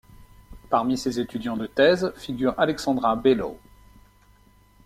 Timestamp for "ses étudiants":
0.97-1.57